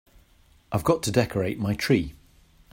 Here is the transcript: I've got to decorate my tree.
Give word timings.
I've 0.71 0.83
got 0.83 1.03
to 1.03 1.11
decorate 1.11 1.59
my 1.59 1.75
tree. 1.75 2.15